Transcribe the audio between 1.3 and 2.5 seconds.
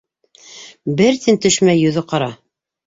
төшмәй, йөҙө ҡара.